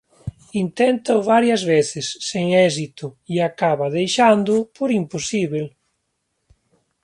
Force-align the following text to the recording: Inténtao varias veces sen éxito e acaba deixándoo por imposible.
Inténtao 0.63 1.19
varias 1.33 1.61
veces 1.73 2.05
sen 2.29 2.47
éxito 2.67 3.05
e 3.33 3.35
acaba 3.49 3.93
deixándoo 3.97 4.61
por 4.77 4.89
imposible. 5.01 5.63